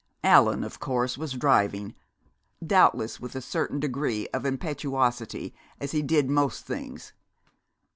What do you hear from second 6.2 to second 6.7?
most